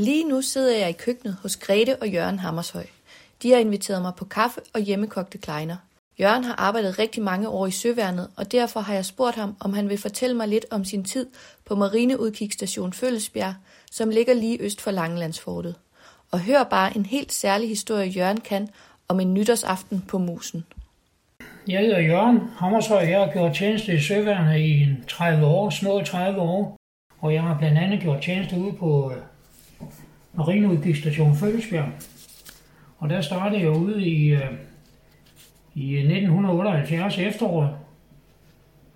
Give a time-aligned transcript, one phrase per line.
[0.00, 2.86] Lige nu sidder jeg i køkkenet hos Grete og Jørgen Hammershøj.
[3.42, 5.76] De har inviteret mig på kaffe og hjemmekogte kleiner.
[6.20, 9.72] Jørgen har arbejdet rigtig mange år i Søværnet, og derfor har jeg spurgt ham, om
[9.72, 11.26] han vil fortælle mig lidt om sin tid
[11.64, 13.54] på Marineudkigstation Følgesbjerg,
[13.90, 15.74] som ligger lige øst for Langelandsfortet.
[16.30, 18.68] Og hør bare en helt særlig historie, Jørgen kan
[19.08, 20.64] om en nytårsaften på Musen.
[21.68, 23.00] Jeg hedder Jørgen Hammershøj.
[23.00, 26.76] Jeg har gjort tjeneste i Søværnet i 30 år, små 30 år.
[27.20, 29.22] Og jeg har blandt andet gjort tjeneste ude på øh,
[30.38, 31.88] Marineudgiftstation Følgesbjerg.
[32.98, 34.50] Og der startede jeg ude i, øh,
[35.74, 37.70] i 1978 efteråret.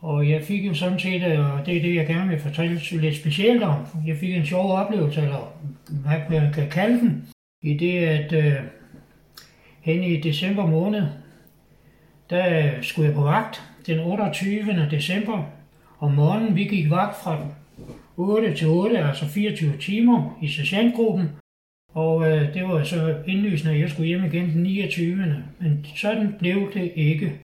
[0.00, 2.80] Og jeg fik jo sådan set, øh, og det er det, jeg gerne vil fortælle
[2.92, 3.86] lidt specielt om.
[4.06, 5.52] Jeg fik en sjov oplevelse, eller
[5.88, 7.28] hvad man kan kalde den,
[7.62, 8.54] i det, at øh,
[9.80, 11.06] hen i december måned,
[12.30, 14.88] der skulle jeg på vagt den 28.
[14.90, 15.44] december
[16.00, 16.56] om morgenen.
[16.56, 17.38] Vi gik vagt fra
[18.16, 21.28] 8 til 8, altså 24 timer i sergeantgruppen.
[21.94, 25.44] Og øh, det var så indlysende, at jeg skulle hjem igen den 29.
[25.60, 27.40] Men sådan blev det ikke.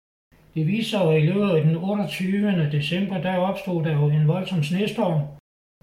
[0.54, 2.68] Det viste sig, at i løbet af den 28.
[2.72, 5.20] december, der opstod der jo en voldsom snestorm.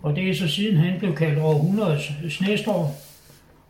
[0.04, 2.92] Og det er så siden han blev kaldt århundredets snestorm.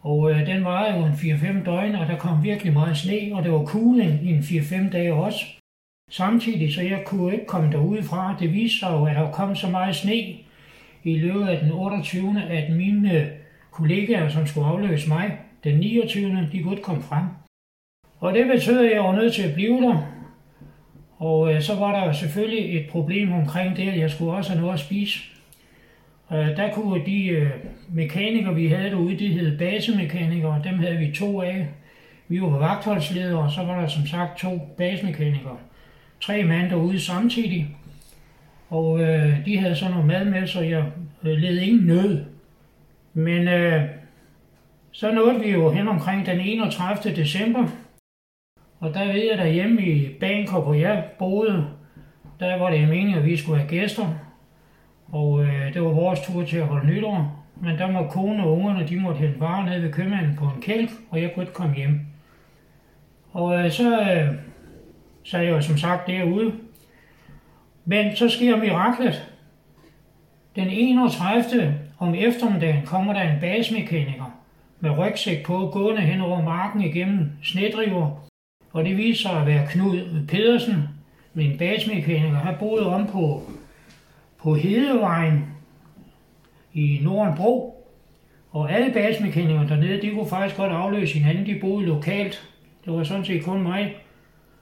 [0.01, 3.43] Og øh, den var jo en 4-5 døgn, og der kom virkelig meget sne, og
[3.43, 5.45] det var cooling i en 4-5 dage også.
[6.11, 8.35] Samtidig så jeg kunne ikke komme derud fra.
[8.39, 10.35] Det viste sig jo, at der kom så meget sne
[11.07, 12.43] i løbet af den 28.
[12.49, 13.29] at mine
[13.71, 16.49] kollegaer, som skulle afløse mig, den 29.
[16.51, 17.23] de kunne kom komme frem.
[18.19, 20.01] Og det betød, at jeg var nødt til at blive der.
[21.17, 24.61] Og øh, så var der selvfølgelig et problem omkring det, at jeg skulle også have
[24.61, 25.19] noget at spise.
[26.31, 27.49] Øh, der kunne de øh,
[27.89, 31.67] mekanikere, vi havde derude, de hed basemekanikere, dem havde vi to af.
[32.27, 35.57] Vi var vagtholdsledere, og så var der som sagt to basemekanikere.
[36.21, 37.67] Tre mand derude samtidig.
[38.69, 40.85] Og øh, de havde så noget mad med, så jeg
[41.23, 42.25] øh, led ingen nød.
[43.13, 43.83] Men øh,
[44.91, 47.15] så nåede vi jo hen omkring den 31.
[47.15, 47.67] december.
[48.79, 51.67] Og der ved jeg derhjemme i Bangkok, hvor jeg boede,
[52.39, 54.05] der var det meningen, at vi skulle have gæster.
[55.07, 57.45] Og øh, det var vores tur til at holde nytår.
[57.61, 60.61] Men der må kone og ungerne, de måtte hente varer ned ved købmanden på en
[60.61, 61.99] kælk, og jeg kunne ikke komme hjem.
[63.31, 64.33] Og øh, så øh,
[65.23, 66.51] så jeg jo som sagt derude.
[67.89, 69.29] Men så sker miraklet.
[70.55, 71.79] Den 31.
[71.99, 74.39] om eftermiddagen kommer der en basemekaniker
[74.79, 78.27] med rygsæk på, gående hen over marken igennem snedriver.
[78.71, 80.73] Og det viser sig at være Knud Pedersen,
[81.33, 81.97] min basemekaniker.
[81.97, 82.37] basmekaniker.
[82.37, 83.41] Han boede om på
[84.37, 85.45] på Hedevejen
[86.73, 87.73] i Nordenbro.
[88.51, 91.45] Og alle basmekanikere dernede, de kunne faktisk godt afløse hinanden.
[91.45, 92.49] De boede lokalt.
[92.85, 93.95] Det var sådan set kun mig.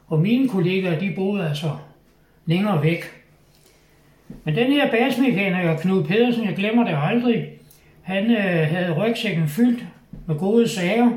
[0.07, 1.71] Og mine kollegaer, de boede altså
[2.45, 3.03] længere væk.
[4.43, 7.49] Men den her basmekaniker, Knud Pedersen, jeg glemmer det aldrig,
[8.01, 9.85] han øh, havde rygsækken fyldt
[10.25, 11.11] med gode sager.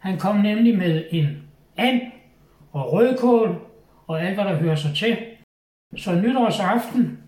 [0.00, 1.42] Han kom nemlig med en
[1.76, 2.00] and
[2.72, 3.60] og rødkål
[4.06, 5.16] og alt, hvad der hører sig til.
[5.96, 7.18] Så nytårsaften,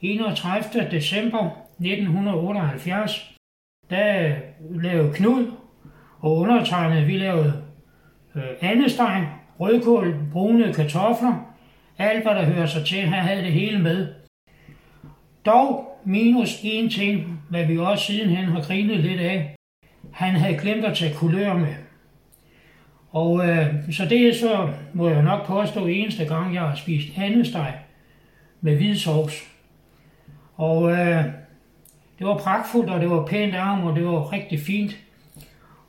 [0.00, 0.88] 31.
[0.90, 3.34] december 1978,
[3.90, 4.36] der øh,
[4.82, 5.52] lavede Knud
[6.20, 7.62] og undertegnede, vi lavede
[8.34, 9.28] øh, andesteg,
[9.60, 11.51] rødkål, brune kartofler,
[11.98, 14.14] alt hvad der hører sig til, han havde det hele med.
[15.46, 19.56] Dog minus en ting, hvad vi også sidenhen har grinet lidt af.
[20.12, 21.74] Han havde glemt at tage kulør med.
[23.10, 27.18] Og øh, så det er så, må jeg nok påstå, eneste gang, jeg har spist
[27.18, 27.78] andesteg
[28.60, 29.34] med hvid sovs.
[30.56, 31.24] Og øh,
[32.18, 34.96] det var pragtfuldt, og det var pænt arm, og det var rigtig fint.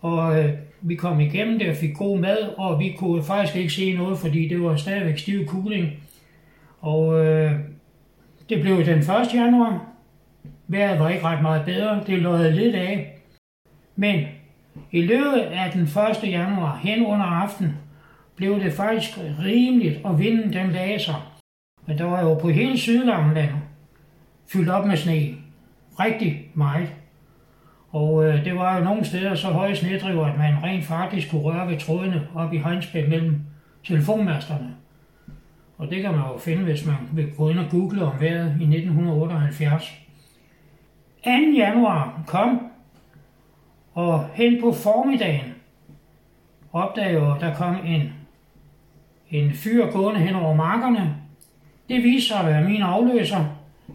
[0.01, 0.53] Og øh,
[0.83, 4.19] vi kom igennem det og fik god mad, og vi kunne faktisk ikke se noget,
[4.19, 5.87] fordi det var stadigvæk stiv kugling.
[6.81, 7.51] Og øh,
[8.49, 9.07] det blev den 1.
[9.33, 9.85] januar.
[10.67, 13.17] Vejret var ikke ret meget bedre, det løjede lidt af.
[13.95, 14.25] Men
[14.91, 15.89] i løbet af den 1.
[16.23, 17.77] januar hen under aften,
[18.35, 21.15] blev det faktisk rimeligt, og vinden den lagde sig.
[21.87, 23.49] Men der var jo på hele Sydlangeland
[24.47, 25.35] fyldt op med sne.
[25.99, 26.89] Rigtig meget.
[27.91, 31.41] Og øh, det var jo nogle steder så høje snedriver, at man rent faktisk kunne
[31.41, 33.41] røre ved trådene op i Heinsberg mellem
[33.83, 34.75] telefonmasterne.
[35.77, 38.45] Og det kan man jo finde, hvis man vil gå ind og google om vejret
[38.45, 39.93] i 1978.
[41.23, 41.29] 2.
[41.57, 42.71] januar kom,
[43.93, 45.53] og hen på formiddagen
[46.73, 48.13] opdagede jeg, at der kom en,
[49.29, 51.15] en fyr gående hen over markerne.
[51.89, 53.45] Det viste sig at være min afløser,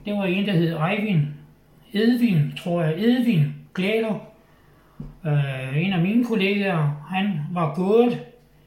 [0.05, 1.26] det var en, der hed Eivind
[1.93, 4.27] Edvin, tror jeg, Edvin Glæder.
[5.26, 8.20] Øh, en af mine kollegaer, han var gået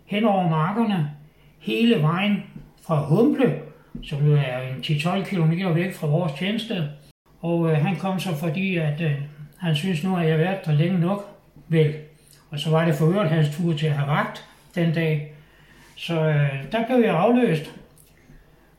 [0.06, 1.12] hen over markerne
[1.60, 2.44] hele vejen
[2.88, 3.60] fra Humble,
[4.04, 6.90] som jo er en 10-12 km væk fra vores tjeneste.
[7.42, 9.12] Og øh, han kom så fordi, at øh,
[9.58, 11.26] Han synes nu, at jeg har været der længe nok.
[11.68, 11.94] Vel.
[12.50, 14.46] Og så var det for øvrigt hans tur til at have vagt
[14.76, 15.34] den dag.
[15.96, 17.72] Så øh, der blev jeg afløst.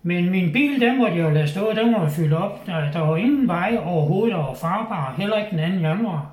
[0.02, 2.66] Men min bil, den måtte jeg jo lade stå, den var fyldt op.
[2.66, 5.88] Der, der var ingen vej overhovedet, og farbar, heller ikke den 2.
[5.88, 6.32] januar.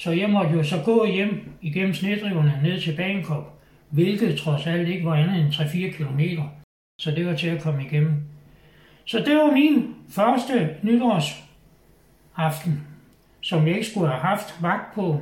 [0.00, 3.52] Så jeg måtte jo så gå hjem igennem snedriverne ned til Bangkok,
[3.90, 6.42] hvilket trods alt ikke var andet end 3-4 kilometer.
[7.00, 8.14] Så det var til at komme igennem.
[9.04, 12.86] Så det var min første nytårsaften,
[13.40, 15.20] som jeg ikke skulle have haft vagt på,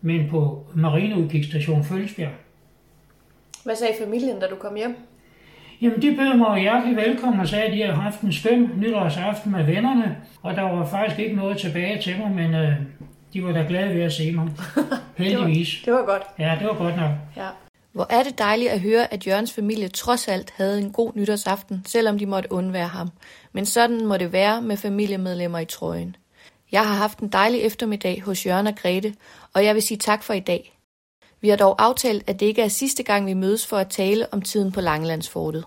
[0.00, 2.32] men på Marineudkigstation Følsbjerg.
[3.64, 4.96] Hvad sagde familien, da du kom hjem?
[5.80, 9.52] Jamen, de bød mig hjertelig velkommen og sagde, at de havde haft en skøn nytårsaften
[9.52, 12.72] med vennerne, og der var faktisk ikke noget tilbage til mig, men øh,
[13.32, 14.48] de var da glade ved at se mig.
[15.16, 15.82] Heldigvis.
[15.84, 16.22] Det var godt.
[16.38, 17.10] Ja, det var godt nok.
[17.36, 17.48] Ja.
[17.92, 21.82] Hvor er det dejligt at høre, at Jørgens familie trods alt havde en god nytårsaften,
[21.86, 23.10] selvom de måtte undvære ham.
[23.52, 26.16] Men sådan må det være med familiemedlemmer i trøjen.
[26.72, 29.14] Jeg har haft en dejlig eftermiddag hos Jørgen og Grete,
[29.54, 30.76] og jeg vil sige tak for i dag.
[31.40, 34.32] Vi har dog aftalt, at det ikke er sidste gang, vi mødes for at tale
[34.32, 35.64] om tiden på Langelandsfortet.